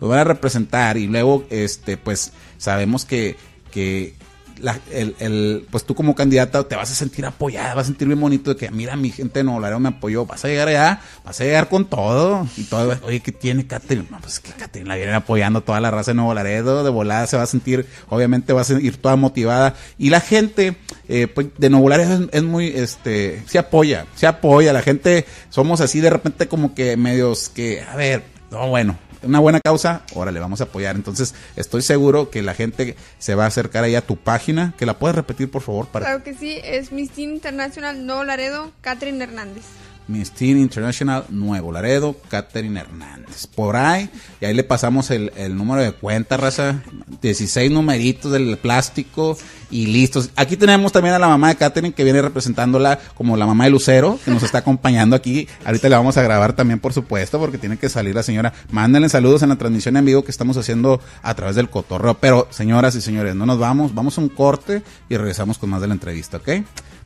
Nos 0.00 0.08
van 0.08 0.20
a 0.20 0.24
representar 0.24 0.96
y 0.96 1.06
luego, 1.06 1.46
este, 1.50 1.96
pues, 1.96 2.32
sabemos 2.56 3.04
que, 3.04 3.36
que 3.70 4.14
la- 4.62 4.78
el, 4.92 5.14
el- 5.20 5.66
pues 5.70 5.84
tú 5.84 5.94
como 5.94 6.14
candidata 6.14 6.62
te 6.64 6.76
vas 6.76 6.90
a 6.90 6.94
sentir 6.94 7.24
apoyada, 7.26 7.74
vas 7.74 7.84
a 7.84 7.88
sentir 7.88 8.08
bien 8.08 8.20
bonito 8.20 8.50
de 8.54 8.56
que 8.56 8.70
mira 8.70 8.96
mi 8.96 9.10
gente 9.10 9.42
Nuevo 9.44 9.60
Laredo 9.60 9.80
me 9.80 9.88
apoyó, 9.90 10.26
vas 10.26 10.44
a 10.44 10.48
llegar 10.48 10.68
allá, 10.68 11.00
vas 11.24 11.40
a 11.40 11.44
llegar 11.44 11.68
con 11.68 11.84
todo 11.86 12.46
y 12.56 12.64
todo, 12.64 12.96
oye, 13.04 13.20
¿qué 13.20 13.32
tiene 13.32 13.66
Catherine? 13.66 14.06
No, 14.10 14.20
pues 14.20 14.40
que 14.40 14.52
Catherine 14.52 14.88
la 14.88 14.96
viene 14.96 15.12
apoyando 15.14 15.62
toda 15.62 15.80
la 15.80 15.90
raza 15.90 16.12
de 16.12 16.16
Nuevo 16.16 16.34
Laredo, 16.34 16.84
de 16.84 16.90
volada 16.90 17.26
se 17.26 17.36
va 17.36 17.42
a 17.44 17.46
sentir, 17.46 17.86
obviamente 18.08 18.52
va 18.52 18.62
a 18.62 18.72
ir 18.80 18.96
toda 18.96 19.16
motivada. 19.16 19.74
Y 19.98 20.10
la 20.10 20.20
gente 20.20 20.76
eh, 21.08 21.26
pues, 21.26 21.48
de 21.58 21.70
Nuevo 21.70 21.90
es, 21.92 22.08
es 22.32 22.42
muy, 22.42 22.68
este, 22.68 23.42
se 23.46 23.58
apoya, 23.58 24.06
se 24.14 24.26
apoya, 24.26 24.72
la 24.72 24.82
gente 24.82 25.24
somos 25.48 25.80
así 25.80 26.00
de 26.00 26.10
repente 26.10 26.48
como 26.48 26.74
que 26.74 26.96
medios 26.96 27.48
que, 27.48 27.82
a 27.82 27.96
ver, 27.96 28.22
no, 28.50 28.68
bueno, 28.68 28.96
una 29.22 29.38
buena 29.38 29.60
causa, 29.60 30.02
órale, 30.14 30.40
vamos 30.40 30.60
a 30.60 30.64
apoyar. 30.64 30.96
Entonces, 30.96 31.34
estoy 31.56 31.82
seguro 31.82 32.30
que 32.30 32.42
la 32.42 32.54
gente 32.54 32.96
se 33.18 33.34
va 33.34 33.44
a 33.44 33.48
acercar 33.48 33.84
ahí 33.84 33.94
a 33.94 34.06
tu 34.06 34.16
página, 34.16 34.74
que 34.78 34.86
la 34.86 34.98
puedes 34.98 35.14
repetir, 35.14 35.50
por 35.50 35.62
favor, 35.62 35.86
para 35.86 36.06
Claro 36.06 36.24
que 36.24 36.34
sí, 36.34 36.58
es 36.64 36.92
Miss 36.92 37.10
Teen 37.10 37.30
International 37.30 38.06
No 38.06 38.24
Laredo, 38.24 38.72
Catherine 38.80 39.22
Hernández. 39.22 39.64
Miss 40.10 40.32
Teen 40.32 40.58
International 40.58 41.24
Nuevo 41.28 41.72
Laredo, 41.72 42.16
Catherine 42.28 42.80
Hernández. 42.80 43.46
Por 43.46 43.76
ahí, 43.76 44.10
y 44.40 44.44
ahí 44.44 44.54
le 44.54 44.64
pasamos 44.64 45.10
el, 45.10 45.32
el 45.36 45.56
número 45.56 45.82
de 45.82 45.92
cuenta, 45.92 46.36
raza. 46.36 46.82
16 47.20 47.70
numeritos 47.70 48.32
del 48.32 48.56
plástico 48.58 49.36
y 49.70 49.86
listos. 49.86 50.30
Aquí 50.36 50.56
tenemos 50.56 50.92
también 50.92 51.14
a 51.14 51.18
la 51.18 51.28
mamá 51.28 51.48
de 51.48 51.56
Catherine 51.56 51.94
que 51.94 52.04
viene 52.04 52.22
representándola 52.22 52.98
como 53.14 53.36
la 53.36 53.46
mamá 53.46 53.64
de 53.64 53.70
Lucero, 53.70 54.18
que 54.24 54.30
nos 54.30 54.42
está 54.42 54.58
acompañando 54.58 55.16
aquí. 55.16 55.48
Ahorita 55.64 55.88
le 55.88 55.96
vamos 55.96 56.16
a 56.16 56.22
grabar 56.22 56.54
también, 56.54 56.80
por 56.80 56.92
supuesto, 56.92 57.38
porque 57.38 57.58
tiene 57.58 57.76
que 57.76 57.88
salir 57.88 58.14
la 58.14 58.22
señora. 58.22 58.52
Mándenle 58.70 59.08
saludos 59.08 59.42
en 59.42 59.50
la 59.50 59.56
transmisión 59.56 59.96
en 59.96 60.04
vivo 60.04 60.24
que 60.24 60.30
estamos 60.30 60.56
haciendo 60.56 61.00
a 61.22 61.34
través 61.34 61.56
del 61.56 61.70
cotorreo. 61.70 62.14
Pero, 62.14 62.48
señoras 62.50 62.94
y 62.94 63.00
señores, 63.00 63.34
no 63.34 63.46
nos 63.46 63.58
vamos. 63.58 63.94
Vamos 63.94 64.18
a 64.18 64.20
un 64.20 64.28
corte 64.28 64.82
y 65.08 65.16
regresamos 65.16 65.58
con 65.58 65.70
más 65.70 65.80
de 65.80 65.88
la 65.88 65.94
entrevista, 65.94 66.38
¿ok? 66.38 66.48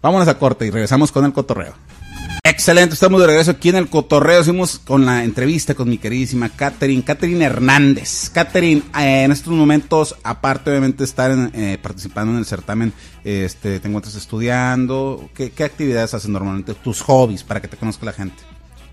Vámonos 0.03 0.29
a 0.29 0.39
corte 0.39 0.67
y 0.67 0.71
regresamos 0.71 1.13
con 1.13 1.25
el 1.25 1.33
cotorreo. 1.33 1.75
Excelente, 2.55 2.95
estamos 2.95 3.21
de 3.21 3.27
regreso 3.27 3.51
aquí 3.51 3.69
en 3.71 3.75
el 3.77 3.89
Cotorreo. 3.89 4.41
Hicimos 4.41 4.79
con 4.79 5.05
la 5.05 5.25
entrevista 5.25 5.75
con 5.75 5.89
mi 5.91 5.99
queridísima 5.99 6.49
Catherine, 6.51 7.03
Catherine 7.03 7.45
Hernández. 7.45 8.31
Catherine, 8.31 8.81
eh, 8.97 9.25
en 9.25 9.33
estos 9.33 9.53
momentos, 9.53 10.15
aparte 10.23 10.71
obviamente 10.71 10.99
de 10.99 11.05
estar 11.05 11.33
en, 11.33 11.51
eh, 11.53 11.79
participando 11.83 12.33
en 12.33 12.39
el 12.39 12.47
certamen, 12.47 12.93
este, 13.25 13.81
te 13.81 13.89
encuentras 13.89 14.15
estudiando. 14.15 15.29
¿Qué, 15.35 15.51
¿Qué 15.51 15.65
actividades 15.65 16.15
haces 16.15 16.31
normalmente? 16.31 16.75
Tus 16.75 17.03
hobbies, 17.03 17.43
para 17.43 17.61
que 17.61 17.67
te 17.67 17.77
conozca 17.77 18.07
la 18.07 18.13
gente. 18.13 18.41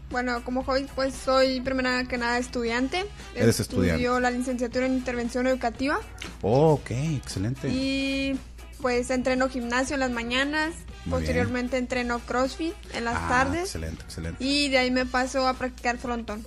Bueno, 0.09 0.43
como 0.43 0.63
hobby, 0.63 0.87
pues 0.95 1.13
soy 1.13 1.61
primero 1.61 1.89
que 2.09 2.17
nada 2.17 2.39
estudiante. 2.39 3.05
Eres 3.35 3.59
Estudio 3.59 3.93
estudiante. 3.93 4.21
la 4.21 4.31
licenciatura 4.31 4.87
en 4.87 4.93
intervención 4.95 5.45
educativa. 5.45 5.99
Oh, 6.41 6.71
ok, 6.73 6.91
excelente. 6.91 7.69
Y 7.69 8.35
pues 8.81 9.11
entreno 9.11 9.49
gimnasio 9.49 9.93
en 9.93 9.99
las 9.99 10.11
mañanas. 10.11 10.73
Muy 11.05 11.19
posteriormente 11.19 11.77
entreno 11.77 12.19
CrossFit 12.19 12.73
en 12.93 13.05
las 13.05 13.15
Ah, 13.17 13.27
tardes. 13.29 13.61
Excelente, 13.63 14.03
excelente. 14.03 14.43
Y 14.43 14.69
de 14.69 14.77
ahí 14.77 14.91
me 14.91 15.05
paso 15.05 15.47
a 15.47 15.53
practicar 15.53 15.97
frontón. 15.97 16.45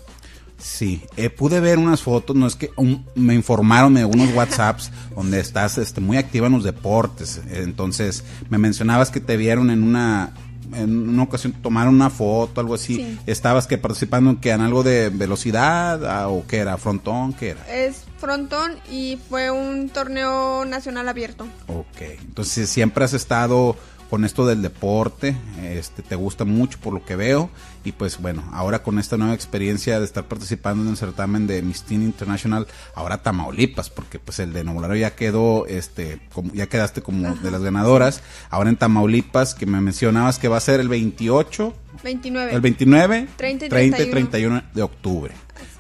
Sí, 0.56 1.02
eh, 1.16 1.30
pude 1.30 1.58
ver 1.61 1.78
unas 1.78 2.00
fotos, 2.02 2.37
no 2.37 2.46
es 2.46 2.54
que 2.54 2.70
un- 2.76 3.04
me 3.16 3.34
informaron 3.34 3.94
de 3.94 4.04
unos 4.04 4.32
WhatsApps 4.34 4.90
donde 5.16 5.40
estás 5.40 5.76
este, 5.78 6.00
muy 6.00 6.16
activa 6.16 6.46
en 6.46 6.52
los 6.52 6.62
deportes. 6.64 7.40
Entonces, 7.50 8.23
me 8.49 8.56
mencionabas 8.58 9.11
que 9.11 9.20
te 9.20 9.37
vieron 9.37 9.70
en 9.70 9.82
una 9.82 10.32
en 10.73 11.08
una 11.11 11.23
ocasión 11.25 11.52
tomaron 11.52 11.94
una 11.94 12.11
foto, 12.11 12.61
algo 12.61 12.75
así. 12.75 12.96
Sí. 12.96 13.18
Estabas 13.26 13.66
que 13.68 13.78
participando 13.78 14.30
en 14.30 14.37
que 14.37 14.50
en 14.50 14.61
algo 14.61 14.82
de 14.82 15.08
velocidad 15.11 16.26
o 16.28 16.44
qué 16.49 16.56
era, 16.56 16.78
frontón, 16.78 17.32
qué 17.34 17.50
era. 17.50 17.68
Es 17.73 18.04
frontón 18.18 18.73
y 18.90 19.18
fue 19.28 19.50
un 19.52 19.88
torneo 19.90 20.64
nacional 20.64 21.08
abierto. 21.08 21.46
Ok, 21.68 22.00
entonces 22.26 22.68
siempre 22.70 23.04
has 23.04 23.12
estado 23.12 23.76
con 24.11 24.25
esto 24.25 24.46
del 24.46 24.62
deporte, 24.62 25.37
este, 25.62 26.02
te 26.02 26.14
gusta 26.14 26.44
mucho 26.44 26.78
por 26.78 26.92
lo 26.92 27.04
que 27.04 27.16
veo 27.16 27.50
y 27.84 27.92
pues 27.92 28.18
bueno, 28.18 28.44
ahora 28.52 28.82
con 28.82 28.99
esta 28.99 29.16
nueva 29.16 29.34
experiencia 29.34 29.99
de 29.99 30.04
estar 30.04 30.25
participando 30.25 30.84
en 30.84 30.90
el 30.90 30.96
certamen 30.96 31.46
de 31.46 31.62
Miss 31.62 31.82
Teen 31.82 32.02
International, 32.02 32.66
ahora 32.94 33.23
Tamaulipas, 33.23 33.90
porque 33.90 34.18
pues 34.18 34.38
el 34.38 34.52
de 34.52 34.64
Nuevo 34.64 34.94
ya 34.94 35.14
quedó, 35.14 35.66
este, 35.66 36.20
como, 36.32 36.52
ya 36.52 36.66
quedaste 36.66 37.02
como 37.02 37.34
de 37.37 37.50
las 37.50 37.62
ganadoras, 37.62 38.23
ahora 38.50 38.70
en 38.70 38.76
Tamaulipas 38.76 39.54
que 39.54 39.66
me 39.66 39.80
mencionabas 39.80 40.38
que 40.38 40.49
va 40.49 40.56
a 40.56 40.61
ser 40.61 40.80
el 40.80 40.88
28, 40.88 41.75
29. 42.02 42.54
el 42.54 42.61
29, 42.61 43.28
30 43.37 43.66
y 43.66 43.68
31 43.68 44.11
31 44.11 44.62
de 44.75 44.82
octubre, 44.82 45.34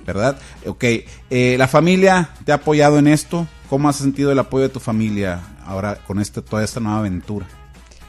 ¿verdad? 0.06 0.38
Ok, 0.66 0.84
eh, 0.84 1.56
la 1.58 1.68
familia 1.68 2.30
te 2.44 2.52
ha 2.52 2.56
apoyado 2.56 2.98
en 2.98 3.08
esto, 3.08 3.46
¿cómo 3.68 3.88
has 3.88 3.96
sentido 3.96 4.32
el 4.32 4.38
apoyo 4.38 4.64
de 4.64 4.70
tu 4.70 4.80
familia 4.80 5.42
ahora 5.66 5.96
con 6.06 6.20
este, 6.20 6.42
toda 6.42 6.64
esta 6.64 6.80
nueva 6.80 6.98
aventura. 6.98 7.46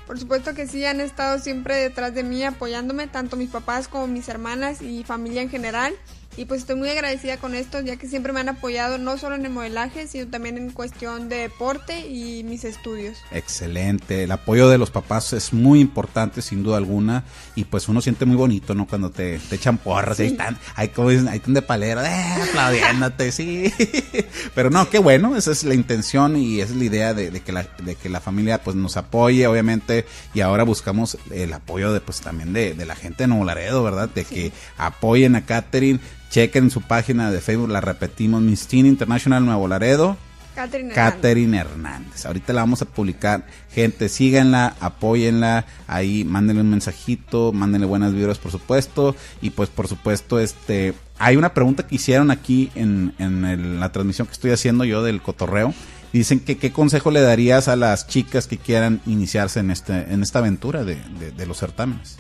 Por 0.06 0.20
supuesto 0.20 0.54
que 0.54 0.68
sí, 0.68 0.86
han 0.86 1.02
estado 1.02 1.40
siempre 1.40 1.76
detrás 1.78 2.14
de 2.14 2.24
mí 2.24 2.44
apoyándome, 2.44 3.08
tanto 3.08 3.38
mis 3.38 3.50
papás 3.50 3.88
como 3.88 4.08
mis 4.08 4.30
hermanas 4.30 4.82
y 4.82 5.04
familia 5.04 5.42
en 5.42 5.50
general. 5.50 5.94
Y 6.38 6.46
pues 6.46 6.62
estoy 6.62 6.76
muy 6.76 6.90
agradecida 6.90 7.38
con 7.38 7.56
esto, 7.56 7.80
ya 7.80 7.96
que 7.96 8.08
siempre 8.08 8.34
me 8.34 8.42
han 8.42 8.50
apoyado 8.50 8.98
no 8.98 9.18
solo 9.18 9.36
en 9.36 9.46
el 9.46 9.52
modelaje, 9.52 10.06
sino 10.08 10.28
también 10.28 10.58
en 10.58 10.72
cuestión 10.72 11.30
de 11.30 11.38
deporte 11.38 12.08
y 12.08 12.44
mis 12.44 12.66
estudios. 12.66 13.18
Excelente, 13.32 14.24
el 14.24 14.32
apoyo 14.32 14.68
de 14.68 14.78
los 14.78 14.92
papás 14.92 15.32
es 15.32 15.54
muy 15.54 15.80
importante 15.80 16.42
sin 16.42 16.62
duda 16.62 16.76
alguna 16.76 17.24
y 17.56 17.64
pues 17.64 17.88
uno 17.88 18.02
siente 18.02 18.26
muy 18.26 18.36
bonito, 18.36 18.76
¿no? 18.76 18.86
Cuando 18.86 19.12
te, 19.12 19.40
te 19.40 19.56
echan 19.56 19.78
porras, 19.78 20.20
y 20.20 20.24
ahí 20.24 20.28
están, 20.30 20.58
ahí 20.76 20.90
como 20.90 21.10
dicen, 21.10 21.30
ahí 21.30 21.38
están 21.38 21.54
de 21.54 21.62
palera, 21.62 22.04
eh, 22.06 22.42
aplaudiéndote, 22.50 23.32
sí. 23.32 23.74
Pero 24.56 24.70
no, 24.70 24.90
qué 24.90 25.00
bueno, 25.00 25.38
esa 25.38 25.52
es 25.52 25.64
la 25.64 25.74
intención 25.74 26.36
y 26.36 26.60
esa 26.60 26.74
es 26.74 26.78
la 26.78 26.84
idea 26.84 27.14
de, 27.14 27.32
de, 27.32 27.40
que, 27.40 27.54
la, 27.54 27.66
de 27.82 27.96
que 27.96 28.10
la 28.10 28.20
familia 28.20 28.62
pues 28.62 28.76
nos 28.76 28.98
apoye, 28.98 29.48
obviamente, 29.48 30.06
y 30.34 30.42
ahora 30.42 30.64
buscamos 30.64 31.18
el 31.32 31.54
apoyo 31.54 31.94
de 31.94 32.02
pues 32.02 32.20
también 32.20 32.52
de, 32.52 32.74
de 32.74 32.86
la 32.86 32.96
gente 32.96 33.24
de 33.24 33.28
Nuevo 33.28 33.46
Laredo, 33.46 33.84
¿verdad? 33.84 34.10
De 34.10 34.26
que 34.26 34.52
apoyen 34.78 35.38
a 35.38 35.46
Catherine 35.46 36.00
Chequen 36.30 36.70
su 36.70 36.82
página 36.82 37.32
de 37.32 37.42
Facebook, 37.42 37.70
la 37.70 37.82
repetimos, 37.82 38.42
Miss 38.42 38.68
Teen 38.68 38.86
International 38.86 39.46
Nuevo 39.46 39.68
Laredo. 39.68 40.18
Catherine 40.56 41.58
Hernández. 41.58 42.26
Ahorita 42.26 42.54
la 42.54 42.62
vamos 42.62 42.82
a 42.82 42.86
publicar. 42.86 43.46
Gente, 43.72 44.08
síganla, 44.08 44.76
apóyenla. 44.80 45.66
Ahí 45.86 46.24
mándenle 46.24 46.62
un 46.62 46.70
mensajito, 46.70 47.52
mándenle 47.52 47.86
buenas 47.86 48.14
vibras, 48.14 48.38
por 48.38 48.52
supuesto. 48.52 49.16
Y 49.42 49.50
pues, 49.50 49.70
por 49.70 49.88
supuesto, 49.88 50.40
este. 50.40 50.94
Hay 51.20 51.36
una 51.36 51.54
pregunta 51.54 51.86
que 51.88 51.96
hicieron 51.96 52.32
aquí 52.32 52.72
en, 52.76 53.14
en 53.20 53.80
la 53.80 53.92
transmisión 53.92 54.28
que 54.28 54.34
estoy 54.34 54.52
haciendo 54.52 54.86
yo 54.86 55.04
del 55.04 55.22
cotorreo. 55.22 55.74
Dicen 56.14 56.40
que 56.40 56.58
qué 56.58 56.72
consejo 56.72 57.12
le 57.12 57.20
darías 57.20 57.68
a 57.68 57.76
las 57.76 58.08
chicas 58.08 58.48
que 58.48 58.58
quieran 58.58 59.02
iniciarse 59.06 59.60
en, 59.60 59.72
este, 59.72 60.14
en 60.14 60.24
esta 60.24 60.40
aventura 60.40 60.86
de, 60.86 60.96
de 61.36 61.46
los 61.46 61.58
certámenes. 61.58 62.18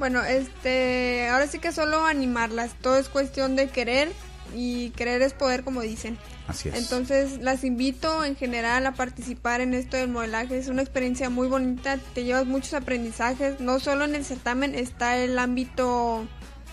Bueno, 0.00 0.24
este, 0.24 1.28
ahora 1.28 1.46
sí 1.46 1.58
que 1.58 1.72
solo 1.72 2.06
animarlas, 2.06 2.74
todo 2.80 2.96
es 2.96 3.10
cuestión 3.10 3.54
de 3.54 3.68
querer 3.68 4.10
y 4.56 4.90
querer 4.90 5.20
es 5.20 5.34
poder, 5.34 5.62
como 5.62 5.82
dicen. 5.82 6.16
Así 6.48 6.70
es. 6.70 6.74
Entonces 6.74 7.38
las 7.42 7.64
invito 7.64 8.24
en 8.24 8.34
general 8.34 8.86
a 8.86 8.92
participar 8.92 9.60
en 9.60 9.74
esto 9.74 9.98
del 9.98 10.08
modelaje, 10.08 10.56
es 10.56 10.68
una 10.68 10.80
experiencia 10.80 11.28
muy 11.28 11.48
bonita, 11.48 11.98
te 12.14 12.24
llevas 12.24 12.46
muchos 12.46 12.72
aprendizajes, 12.72 13.60
no 13.60 13.78
solo 13.78 14.06
en 14.06 14.14
el 14.14 14.24
certamen 14.24 14.74
está 14.74 15.18
el 15.18 15.38
ámbito 15.38 16.26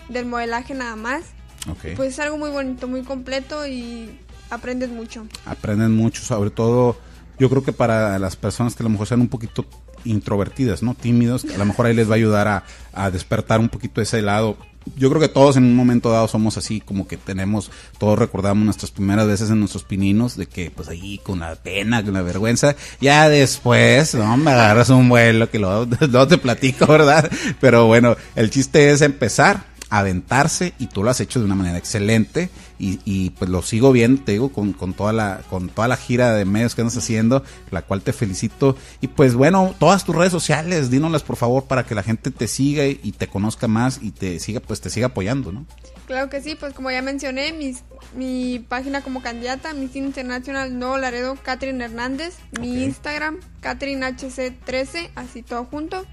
del 0.08 0.24
modelaje 0.24 0.72
nada 0.72 0.96
más. 0.96 1.24
Okay. 1.70 1.96
Pues 1.96 2.14
es 2.14 2.20
algo 2.20 2.38
muy 2.38 2.48
bonito, 2.48 2.88
muy 2.88 3.02
completo 3.02 3.66
y 3.66 4.18
aprendes 4.48 4.88
mucho. 4.88 5.26
Aprenden 5.44 5.94
mucho, 5.94 6.22
sobre 6.22 6.48
todo 6.48 6.96
yo 7.38 7.50
creo 7.50 7.62
que 7.62 7.74
para 7.74 8.18
las 8.18 8.36
personas 8.36 8.74
que 8.74 8.82
a 8.82 8.84
lo 8.84 8.90
mejor 8.90 9.06
sean 9.06 9.20
un 9.20 9.28
poquito 9.28 9.66
introvertidas, 10.04 10.82
¿no? 10.82 10.94
Tímidos, 10.94 11.44
a 11.44 11.58
lo 11.58 11.64
mejor 11.64 11.86
ahí 11.86 11.94
les 11.94 12.08
va 12.08 12.12
a 12.12 12.16
ayudar 12.16 12.48
a, 12.92 13.10
despertar 13.10 13.60
un 13.60 13.68
poquito 13.68 14.00
ese 14.00 14.22
lado 14.22 14.56
yo 14.96 15.10
creo 15.10 15.20
que 15.20 15.28
todos 15.28 15.56
en 15.56 15.64
un 15.64 15.76
momento 15.76 16.10
dado 16.10 16.28
somos 16.28 16.56
así, 16.56 16.80
como 16.80 17.06
que 17.06 17.18
tenemos, 17.18 17.70
todos 17.98 18.18
recordamos 18.18 18.64
nuestras 18.64 18.90
primeras 18.90 19.26
veces 19.26 19.50
en 19.50 19.60
nuestros 19.60 19.84
pininos, 19.84 20.36
de 20.36 20.46
que 20.46 20.70
pues 20.70 20.88
ahí 20.88 21.18
con 21.18 21.40
la 21.40 21.54
pena, 21.56 22.02
con 22.02 22.14
la 22.14 22.22
vergüenza, 22.22 22.74
ya 22.98 23.28
después, 23.28 24.14
no, 24.14 24.36
me 24.38 24.50
agarras 24.50 24.88
un 24.88 25.08
vuelo 25.08 25.50
que 25.50 25.58
luego, 25.58 25.86
luego 26.00 26.28
te 26.28 26.38
platico, 26.38 26.86
¿verdad? 26.86 27.30
Pero 27.60 27.86
bueno, 27.86 28.16
el 28.34 28.50
chiste 28.50 28.90
es 28.90 29.02
empezar 29.02 29.66
aventarse 29.90 30.74
y 30.78 30.86
tú 30.86 31.02
lo 31.02 31.10
has 31.10 31.20
hecho 31.20 31.38
de 31.38 31.46
una 31.46 31.54
manera 31.54 31.78
excelente 31.78 32.50
y, 32.78 33.00
y 33.04 33.30
pues 33.30 33.50
lo 33.50 33.62
sigo 33.62 33.92
viendo, 33.92 34.22
te 34.22 34.32
digo, 34.32 34.50
con, 34.50 34.72
con, 34.72 34.94
toda 34.94 35.12
la, 35.12 35.40
con 35.48 35.68
toda 35.68 35.88
la 35.88 35.96
gira 35.96 36.34
de 36.34 36.44
medios 36.44 36.74
que 36.74 36.82
andas 36.82 36.96
haciendo, 36.96 37.42
la 37.70 37.82
cual 37.82 38.02
te 38.02 38.12
felicito. 38.12 38.76
Y 39.00 39.08
pues 39.08 39.34
bueno, 39.34 39.74
todas 39.78 40.04
tus 40.04 40.14
redes 40.14 40.32
sociales, 40.32 40.90
dínoslas 40.90 41.22
por 41.22 41.36
favor 41.36 41.64
para 41.64 41.84
que 41.84 41.94
la 41.94 42.02
gente 42.02 42.30
te 42.30 42.48
siga 42.48 42.86
y 42.86 43.12
te 43.12 43.28
conozca 43.28 43.68
más 43.68 44.00
y 44.02 44.10
te 44.10 44.38
siga, 44.40 44.60
pues 44.60 44.80
te 44.80 44.90
siga 44.90 45.08
apoyando, 45.08 45.52
¿no? 45.52 45.66
Claro 46.08 46.30
que 46.30 46.40
sí, 46.40 46.54
pues 46.54 46.72
como 46.72 46.90
ya 46.90 47.02
mencioné, 47.02 47.52
mis, 47.52 47.82
mi 48.16 48.64
página 48.66 49.02
como 49.02 49.20
candidata, 49.20 49.74
Miss 49.74 49.94
International 49.94 50.78
No 50.78 50.96
Laredo, 50.96 51.36
Catherine 51.42 51.84
Hernández, 51.84 52.36
mi 52.58 52.82
Instagram, 52.82 53.40
Catherine 53.60 54.06
HC13, 54.06 55.10
así 55.16 55.42
todo 55.42 55.66
junto, 55.66 56.06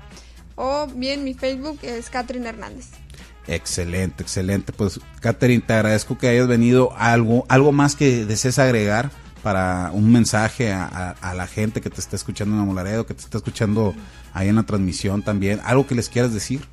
o 0.56 0.88
bien 0.88 1.24
mi 1.24 1.34
Facebook 1.34 1.80
es 1.82 2.10
Catherine 2.10 2.46
Hernández. 2.46 2.90
Excelente, 3.48 4.24
excelente. 4.24 4.74
Pues, 4.74 5.00
Catherine, 5.20 5.64
te 5.66 5.74
agradezco 5.74 6.18
que 6.18 6.28
hayas 6.28 6.48
venido. 6.48 6.94
Algo, 6.98 7.46
algo 7.48 7.72
más 7.72 7.96
que 7.96 8.26
desees 8.26 8.60
agregar 8.60 9.12
para 9.44 9.92
un 9.94 10.12
mensaje 10.12 10.74
a, 10.74 11.34
la 11.36 11.46
gente 11.46 11.80
que 11.80 11.92
te 11.92 12.02
está 12.02 12.16
escuchando 12.16 12.56
en 12.56 12.64
Amolaredo, 12.64 13.06
que 13.06 13.14
te 13.14 13.22
está 13.22 13.38
escuchando 13.38 13.94
ahí 14.34 14.50
en 14.50 14.56
la 14.56 14.64
transmisión 14.64 15.22
también. 15.22 15.62
¿Algo 15.64 15.86
que 15.86 15.94
les 15.94 16.10
quieras 16.10 16.34
decir? 16.34 16.66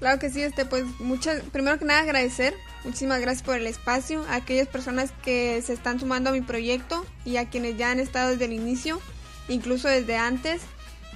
Claro 0.00 0.18
que 0.18 0.28
sí, 0.28 0.42
este, 0.42 0.64
pues, 0.64 0.84
muchas, 0.98 1.42
primero 1.52 1.78
que 1.78 1.84
nada 1.84 2.00
agradecer, 2.00 2.52
muchísimas 2.84 3.20
gracias 3.20 3.44
por 3.44 3.56
el 3.56 3.66
espacio, 3.66 4.24
a 4.28 4.34
aquellas 4.34 4.66
personas 4.66 5.12
que 5.22 5.62
se 5.62 5.72
están 5.72 6.00
sumando 6.00 6.30
a 6.30 6.32
mi 6.32 6.42
proyecto 6.42 7.06
y 7.24 7.36
a 7.36 7.48
quienes 7.48 7.78
ya 7.78 7.92
han 7.92 8.00
estado 8.00 8.32
desde 8.32 8.46
el 8.46 8.52
inicio, 8.52 9.00
incluso 9.48 9.88
desde 9.88 10.16
antes. 10.16 10.62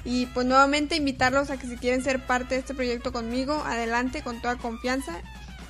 Y 0.04 0.26
pues 0.26 0.46
nuevamente 0.46 0.96
invitarlos 0.96 1.50
a 1.50 1.56
que 1.58 1.66
si 1.66 1.76
quieren 1.76 2.02
ser 2.02 2.26
parte 2.26 2.54
de 2.54 2.60
este 2.60 2.74
proyecto 2.74 3.12
conmigo, 3.12 3.62
adelante 3.64 4.22
con 4.22 4.40
toda 4.40 4.56
confianza 4.56 5.20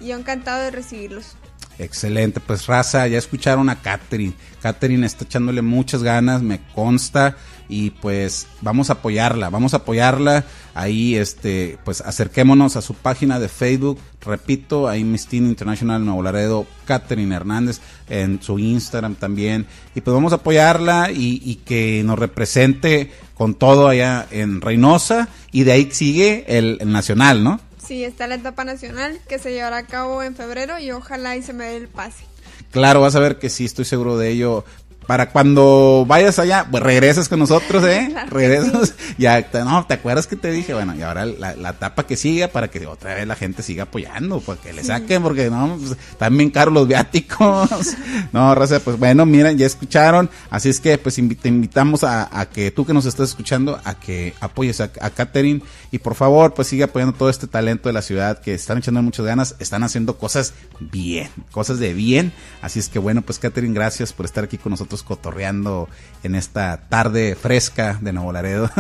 y 0.01 0.09
yo 0.09 0.17
encantado 0.17 0.63
de 0.63 0.71
recibirlos. 0.71 1.37
Excelente, 1.79 2.41
pues 2.41 2.67
raza, 2.67 3.07
ya 3.07 3.17
escucharon 3.17 3.71
a 3.71 3.81
Catherine. 3.81 4.35
Catherine 4.61 5.07
está 5.07 5.25
echándole 5.25 5.63
muchas 5.63 6.03
ganas, 6.03 6.43
me 6.43 6.61
consta, 6.75 7.37
y 7.71 7.91
pues 7.91 8.49
vamos 8.61 8.91
a 8.91 8.95
apoyarla, 8.95 9.49
vamos 9.49 9.73
a 9.73 9.79
apoyarla. 9.79 10.45
Ahí, 10.75 11.17
este, 11.17 11.79
pues 11.85 12.03
acerquémonos 12.03 12.77
a 12.77 12.83
su 12.83 12.93
página 12.93 13.41
de 13.41 13.49
Facebook, 13.49 13.99
repito, 14.21 14.89
ahí 14.89 15.05
Mistin 15.05 15.47
International 15.47 16.05
Nuevo 16.05 16.23
Laredo, 16.23 16.67
Catherine 16.85 17.35
Hernández, 17.35 17.81
en 18.11 18.43
su 18.43 18.59
Instagram 18.59 19.15
también, 19.15 19.67
y 19.95 20.03
pues 20.03 20.15
vamos 20.15 20.33
a 20.33 20.37
apoyarla 20.37 21.11
y, 21.11 21.41
y 21.43 21.57
que 21.65 22.03
nos 22.05 22.19
represente 22.19 23.11
con 23.33 23.55
todo 23.55 23.89
allá 23.89 24.27
en 24.31 24.61
Reynosa, 24.61 25.31
y 25.51 25.63
de 25.65 25.73
ahí 25.73 25.89
sigue 25.93 26.45
el, 26.47 26.77
el 26.81 26.93
nacional, 26.93 27.43
¿no? 27.43 27.59
Sí, 27.91 28.05
está 28.05 28.29
la 28.29 28.37
etapa 28.37 28.63
nacional 28.63 29.19
que 29.29 29.41
se 29.41 29.51
llevará 29.51 29.79
a 29.79 29.83
cabo 29.85 30.23
en 30.23 30.37
febrero 30.37 30.79
y 30.79 30.93
ojalá 30.93 31.35
y 31.35 31.43
se 31.43 31.53
me 31.53 31.65
dé 31.65 31.77
el 31.77 31.89
pase. 31.89 32.23
Claro, 32.71 33.01
vas 33.01 33.17
a 33.17 33.19
ver 33.19 33.41
que 33.41 33.51
sí, 33.51 33.65
estoy 33.65 33.85
seguro 33.85 34.17
de 34.17 34.31
ello 34.31 34.65
para 35.11 35.31
cuando 35.31 36.05
vayas 36.07 36.39
allá, 36.39 36.69
pues 36.71 36.85
regresas 36.85 37.29
con 37.29 37.41
nosotros, 37.41 37.83
¿eh? 37.83 38.15
regresas. 38.31 38.95
Ya, 39.19 39.45
no, 39.65 39.85
¿te 39.85 39.95
acuerdas 39.95 40.29
que 40.29 40.37
te 40.37 40.53
dije? 40.53 40.73
Bueno, 40.73 40.95
y 40.95 41.03
ahora 41.03 41.27
la, 41.27 41.71
etapa 41.71 42.07
que 42.07 42.17
siga 42.17 42.47
para 42.47 42.69
que 42.69 42.87
otra 42.87 43.15
vez 43.15 43.27
la 43.27 43.35
gente 43.35 43.63
siga 43.65 43.83
apoyando, 43.83 44.41
para 44.41 44.61
que 44.61 44.73
le 44.73 44.85
saquen, 44.85 45.23
porque 45.23 45.51
no, 45.51 45.77
pues, 45.77 45.99
también 46.17 46.51
caros 46.51 46.73
los 46.73 46.87
viáticos. 46.87 47.97
no, 48.33 48.55
Raza, 48.55 48.79
pues 48.79 48.99
bueno, 48.99 49.27
miren, 49.27 49.59
ya 49.59 49.67
escucharon. 49.67 50.31
Así 50.49 50.69
es 50.69 50.79
que, 50.79 50.97
pues 50.97 51.17
te 51.17 51.49
invitamos 51.49 52.05
a, 52.05 52.49
que 52.53 52.71
tú 52.71 52.87
que 52.87 52.95
nos 52.95 53.05
estás 53.05 53.31
escuchando, 53.31 53.81
a 53.85 53.95
que 53.99 54.33
apoyes 54.41 54.81
a, 54.81 54.93
a 55.01 55.11
Katherine 55.11 55.61
y 55.91 55.99
por 55.99 56.15
favor, 56.15 56.55
pues 56.55 56.69
sigue 56.69 56.85
apoyando 56.85 57.17
todo 57.17 57.29
este 57.29 57.49
talento 57.49 57.89
de 57.89 57.93
la 57.93 58.03
ciudad 58.03 58.41
que 58.41 58.55
están 58.55 58.79
echando 58.79 59.03
muchas 59.03 59.27
ganas, 59.27 59.57
están 59.59 59.83
haciendo 59.83 60.17
cosas 60.17 60.55
bien, 60.79 61.31
cosas 61.51 61.81
de 61.81 61.93
bien. 61.95 62.33
Así 62.63 62.79
es 62.79 62.89
que 62.89 63.01
bueno, 63.01 63.23
pues 63.23 63.41
Katherine, 63.41 63.75
gracias 63.75 64.13
por 64.13 64.25
estar 64.25 64.45
aquí 64.45 64.57
con 64.57 64.71
nosotros 64.71 65.00
cotorreando 65.03 65.89
en 66.23 66.35
esta 66.35 66.89
tarde 66.89 67.35
fresca 67.35 67.99
de 68.01 68.13
Nuevo 68.13 68.33
Laredo. 68.33 68.71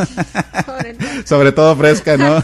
Sobre 1.24 1.52
todo 1.52 1.76
fresca, 1.78 2.16
¿no? 2.16 2.42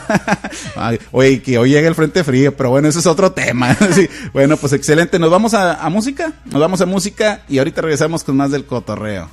oye, 1.13 1.43
que 1.43 1.59
hoy 1.59 1.71
llega 1.71 1.89
el 1.89 1.95
frente 1.95 2.25
frío, 2.25 2.57
pero 2.57 2.71
bueno, 2.71 2.89
ese 2.89 3.01
es 3.01 3.07
otro 3.07 3.33
tema. 3.33 3.77
bueno, 4.33 4.57
pues 4.57 4.73
excelente. 4.73 5.19
Nos 5.19 5.31
vamos 5.31 5.55
a 5.55 5.89
música, 5.89 6.33
nos 6.47 6.61
vamos 6.61 6.81
a 6.81 6.87
música 6.87 7.43
y 7.49 7.59
ahorita 7.59 7.83
regresamos 7.83 8.25
con 8.25 8.37
más 8.37 8.51
del 8.51 8.65
cotorreo. 8.65 9.29